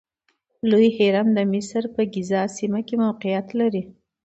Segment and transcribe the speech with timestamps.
[0.69, 3.83] لوی هرم د مصر په ګیزا سیمه کې موقعیت لري.